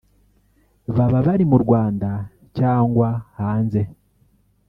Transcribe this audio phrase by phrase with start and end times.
[0.95, 2.09] baba bari mu Rwanda
[2.57, 3.07] cyangwa
[3.37, 3.81] hanze